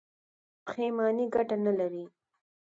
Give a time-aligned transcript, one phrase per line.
[0.65, 2.05] پښیماني ګټه نلري.